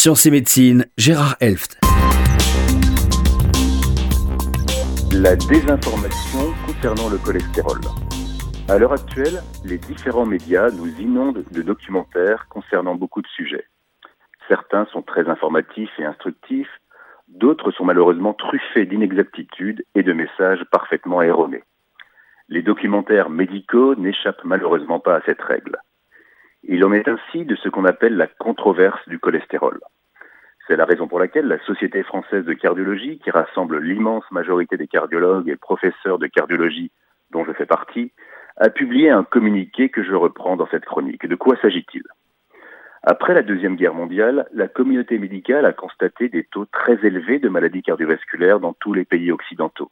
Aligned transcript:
Sciences 0.00 0.24
et 0.24 0.30
Médecine, 0.30 0.86
Gérard 0.96 1.36
Elft. 1.40 1.78
La 5.12 5.36
désinformation 5.36 6.54
concernant 6.64 7.10
le 7.10 7.18
cholestérol. 7.18 7.80
À 8.70 8.78
l'heure 8.78 8.94
actuelle, 8.94 9.42
les 9.62 9.76
différents 9.76 10.24
médias 10.24 10.70
nous 10.70 10.88
inondent 10.98 11.44
de 11.52 11.60
documentaires 11.60 12.46
concernant 12.48 12.94
beaucoup 12.94 13.20
de 13.20 13.26
sujets. 13.26 13.66
Certains 14.48 14.86
sont 14.86 15.02
très 15.02 15.28
informatifs 15.28 15.92
et 15.98 16.04
instructifs, 16.06 16.80
d'autres 17.28 17.70
sont 17.70 17.84
malheureusement 17.84 18.32
truffés 18.32 18.86
d'inexactitudes 18.86 19.84
et 19.94 20.02
de 20.02 20.14
messages 20.14 20.64
parfaitement 20.72 21.20
erronés. 21.20 21.64
Les 22.48 22.62
documentaires 22.62 23.28
médicaux 23.28 23.96
n'échappent 23.96 24.44
malheureusement 24.44 24.98
pas 24.98 25.16
à 25.16 25.20
cette 25.26 25.42
règle. 25.42 25.76
Il 26.64 26.84
en 26.84 26.92
est 26.92 27.08
ainsi 27.08 27.44
de 27.44 27.56
ce 27.56 27.68
qu'on 27.68 27.84
appelle 27.84 28.16
la 28.16 28.26
controverse 28.26 29.08
du 29.08 29.18
cholestérol. 29.18 29.80
C'est 30.66 30.76
la 30.76 30.84
raison 30.84 31.08
pour 31.08 31.18
laquelle 31.18 31.46
la 31.46 31.58
Société 31.64 32.02
française 32.02 32.44
de 32.44 32.52
cardiologie, 32.52 33.18
qui 33.18 33.30
rassemble 33.30 33.80
l'immense 33.80 34.24
majorité 34.30 34.76
des 34.76 34.86
cardiologues 34.86 35.48
et 35.48 35.56
professeurs 35.56 36.18
de 36.18 36.26
cardiologie 36.26 36.92
dont 37.32 37.44
je 37.44 37.52
fais 37.52 37.66
partie, 37.66 38.12
a 38.56 38.68
publié 38.68 39.10
un 39.10 39.24
communiqué 39.24 39.88
que 39.88 40.04
je 40.04 40.14
reprends 40.14 40.56
dans 40.56 40.68
cette 40.68 40.84
chronique. 40.84 41.26
De 41.26 41.34
quoi 41.34 41.56
s'agit-il? 41.62 42.02
Après 43.02 43.32
la 43.32 43.42
Deuxième 43.42 43.76
Guerre 43.76 43.94
mondiale, 43.94 44.46
la 44.52 44.68
communauté 44.68 45.18
médicale 45.18 45.64
a 45.64 45.72
constaté 45.72 46.28
des 46.28 46.44
taux 46.44 46.66
très 46.66 46.98
élevés 47.04 47.38
de 47.38 47.48
maladies 47.48 47.82
cardiovasculaires 47.82 48.60
dans 48.60 48.74
tous 48.74 48.92
les 48.92 49.06
pays 49.06 49.32
occidentaux. 49.32 49.90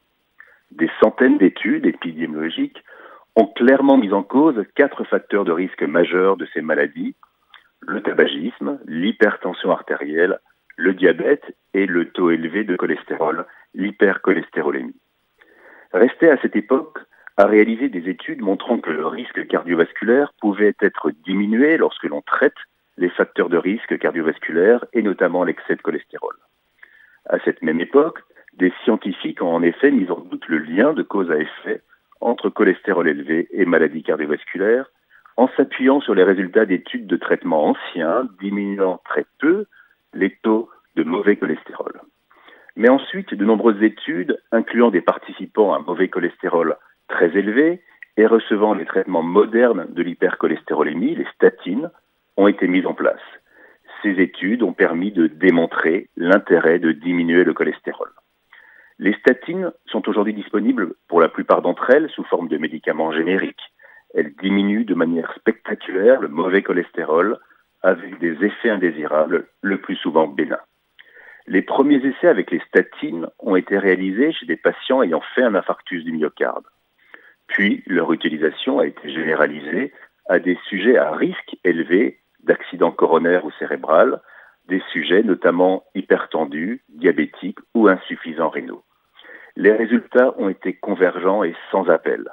Des 0.70 0.90
centaines 1.00 1.38
d'études 1.38 1.86
épidémiologiques 1.86 2.84
ont 3.38 3.46
clairement 3.46 3.96
mis 3.96 4.12
en 4.12 4.24
cause 4.24 4.64
quatre 4.74 5.04
facteurs 5.04 5.44
de 5.44 5.52
risque 5.52 5.84
majeurs 5.84 6.36
de 6.36 6.46
ces 6.52 6.60
maladies, 6.60 7.14
le 7.80 8.02
tabagisme, 8.02 8.80
l'hypertension 8.84 9.70
artérielle, 9.70 10.40
le 10.76 10.92
diabète 10.92 11.56
et 11.72 11.86
le 11.86 12.10
taux 12.10 12.32
élevé 12.32 12.64
de 12.64 12.74
cholestérol, 12.74 13.46
l'hypercholestérolémie. 13.74 14.96
Restait 15.92 16.30
à 16.30 16.38
cette 16.42 16.56
époque 16.56 16.98
à 17.36 17.46
réaliser 17.46 17.88
des 17.88 18.08
études 18.08 18.40
montrant 18.40 18.80
que 18.80 18.90
le 18.90 19.06
risque 19.06 19.46
cardiovasculaire 19.46 20.32
pouvait 20.40 20.74
être 20.80 21.12
diminué 21.24 21.76
lorsque 21.76 22.04
l'on 22.04 22.22
traite 22.22 22.58
les 22.96 23.08
facteurs 23.08 23.48
de 23.48 23.56
risque 23.56 23.96
cardiovasculaire 24.00 24.84
et 24.92 25.02
notamment 25.02 25.44
l'excès 25.44 25.76
de 25.76 25.82
cholestérol. 25.82 26.34
À 27.28 27.38
cette 27.44 27.62
même 27.62 27.80
époque, 27.80 28.18
des 28.54 28.72
scientifiques 28.82 29.40
ont 29.42 29.54
en 29.54 29.62
effet 29.62 29.92
mis 29.92 30.10
en 30.10 30.18
doute 30.18 30.48
le 30.48 30.58
lien 30.58 30.92
de 30.92 31.04
cause 31.04 31.30
à 31.30 31.36
effet 31.36 31.82
entre 32.20 32.48
cholestérol 32.48 33.08
élevé 33.08 33.48
et 33.52 33.64
maladie 33.64 34.02
cardiovasculaire 34.02 34.90
en 35.36 35.48
s'appuyant 35.56 36.00
sur 36.00 36.14
les 36.14 36.24
résultats 36.24 36.66
d'études 36.66 37.06
de 37.06 37.16
traitement 37.16 37.66
anciens 37.68 38.28
diminuant 38.40 39.00
très 39.04 39.24
peu 39.38 39.66
les 40.12 40.36
taux 40.42 40.68
de 40.96 41.04
mauvais 41.04 41.36
cholestérol. 41.36 42.00
Mais 42.76 42.88
ensuite, 42.88 43.34
de 43.34 43.44
nombreuses 43.44 43.82
études 43.82 44.40
incluant 44.52 44.90
des 44.90 45.00
participants 45.00 45.74
à 45.74 45.78
mauvais 45.78 46.08
cholestérol 46.08 46.76
très 47.08 47.36
élevé 47.36 47.82
et 48.16 48.26
recevant 48.26 48.74
les 48.74 48.84
traitements 48.84 49.22
modernes 49.22 49.86
de 49.90 50.02
l'hypercholestérolémie, 50.02 51.14
les 51.14 51.26
statines, 51.34 51.90
ont 52.36 52.48
été 52.48 52.66
mises 52.66 52.86
en 52.86 52.94
place. 52.94 53.20
Ces 54.02 54.20
études 54.20 54.62
ont 54.62 54.72
permis 54.72 55.12
de 55.12 55.26
démontrer 55.28 56.08
l'intérêt 56.16 56.78
de 56.78 56.92
diminuer 56.92 57.44
le 57.44 57.52
cholestérol. 57.52 58.10
Les 59.00 59.14
statines 59.14 59.70
sont 59.86 60.08
aujourd'hui 60.08 60.34
disponibles 60.34 60.94
pour 61.06 61.20
la 61.20 61.28
plupart 61.28 61.62
d'entre 61.62 61.90
elles 61.90 62.10
sous 62.10 62.24
forme 62.24 62.48
de 62.48 62.58
médicaments 62.58 63.12
génériques. 63.12 63.72
Elles 64.12 64.34
diminuent 64.42 64.84
de 64.84 64.94
manière 64.94 65.32
spectaculaire 65.34 66.20
le 66.20 66.26
mauvais 66.26 66.62
cholestérol 66.62 67.38
avec 67.82 68.18
des 68.18 68.44
effets 68.44 68.70
indésirables, 68.70 69.46
le 69.62 69.80
plus 69.80 69.94
souvent 69.94 70.26
bénins. 70.26 70.58
Les 71.46 71.62
premiers 71.62 72.04
essais 72.04 72.26
avec 72.26 72.50
les 72.50 72.60
statines 72.66 73.28
ont 73.38 73.54
été 73.54 73.78
réalisés 73.78 74.32
chez 74.32 74.46
des 74.46 74.56
patients 74.56 75.02
ayant 75.02 75.22
fait 75.34 75.42
un 75.42 75.54
infarctus 75.54 76.02
du 76.02 76.12
myocarde. 76.12 76.64
Puis 77.46 77.84
leur 77.86 78.12
utilisation 78.12 78.80
a 78.80 78.86
été 78.86 79.10
généralisée 79.10 79.92
à 80.28 80.40
des 80.40 80.58
sujets 80.68 80.98
à 80.98 81.12
risque 81.12 81.56
élevé 81.62 82.18
d'accident 82.42 82.90
coronaire 82.90 83.44
ou 83.44 83.52
cérébral, 83.52 84.20
des 84.66 84.82
sujets 84.92 85.22
notamment 85.22 85.84
hypertendus, 85.94 86.82
diabétiques 86.88 87.60
ou 87.74 87.88
insuffisants 87.88 88.50
rénaux. 88.50 88.82
Les 89.58 89.72
résultats 89.72 90.34
ont 90.38 90.48
été 90.48 90.72
convergents 90.72 91.42
et 91.42 91.52
sans 91.72 91.90
appel. 91.90 92.30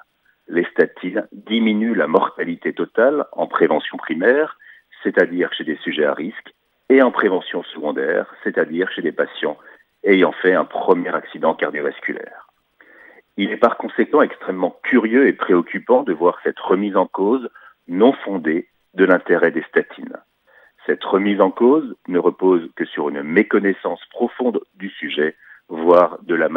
Les 0.48 0.64
statines 0.66 1.28
diminuent 1.32 1.96
la 1.96 2.06
mortalité 2.06 2.72
totale 2.72 3.26
en 3.32 3.48
prévention 3.48 3.98
primaire, 3.98 4.60
c'est-à-dire 5.02 5.52
chez 5.54 5.64
des 5.64 5.78
sujets 5.78 6.06
à 6.06 6.14
risque, 6.14 6.54
et 6.88 7.02
en 7.02 7.10
prévention 7.10 7.64
secondaire, 7.64 8.32
c'est-à-dire 8.44 8.92
chez 8.92 9.02
des 9.02 9.12
patients 9.12 9.58
ayant 10.04 10.34
fait 10.34 10.54
un 10.54 10.66
premier 10.66 11.16
accident 11.16 11.56
cardiovasculaire. 11.56 12.48
Il 13.38 13.50
est 13.50 13.58
par 13.58 13.78
conséquent 13.78 14.22
extrêmement 14.22 14.80
curieux 14.84 15.28
et 15.28 15.34
préoccupant 15.34 16.04
de 16.04 16.14
voir 16.14 16.40
cette 16.44 16.60
remise 16.60 16.96
en 16.96 17.08
cause 17.08 17.50
non 17.88 18.14
fondée 18.14 18.70
de 18.94 19.04
l'intérêt 19.04 19.50
des 19.50 19.64
statines. 19.64 20.18
Cette 20.86 21.04
remise 21.04 21.42
en 21.42 21.50
cause 21.50 21.96
ne 22.08 22.20
repose 22.20 22.70
que 22.76 22.86
sur 22.86 23.10
une 23.10 23.24
méconnaissance 23.24 24.06
profonde 24.12 24.62
du 24.76 24.92
sujet 24.92 25.36
voire 25.70 26.20
de 26.24 26.36
la. 26.36 26.50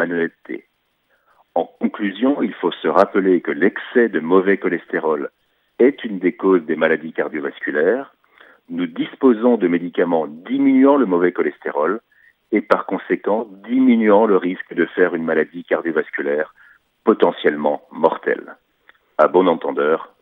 En 1.55 1.65
conclusion, 1.65 2.41
il 2.41 2.53
faut 2.53 2.71
se 2.71 2.87
rappeler 2.87 3.41
que 3.41 3.51
l'excès 3.51 4.09
de 4.09 4.19
mauvais 4.19 4.57
cholestérol 4.57 5.29
est 5.79 6.03
une 6.03 6.19
des 6.19 6.33
causes 6.33 6.65
des 6.65 6.75
maladies 6.75 7.13
cardiovasculaires. 7.13 8.15
Nous 8.69 8.85
disposons 8.85 9.57
de 9.57 9.67
médicaments 9.67 10.27
diminuant 10.27 10.97
le 10.97 11.05
mauvais 11.05 11.31
cholestérol 11.31 12.01
et 12.51 12.61
par 12.61 12.85
conséquent 12.85 13.47
diminuant 13.67 14.25
le 14.25 14.37
risque 14.37 14.73
de 14.73 14.85
faire 14.85 15.15
une 15.15 15.23
maladie 15.23 15.63
cardiovasculaire 15.63 16.53
potentiellement 17.03 17.81
mortelle. 17.91 18.55
À 19.17 19.27
bon 19.27 19.47
entendeur, 19.47 20.13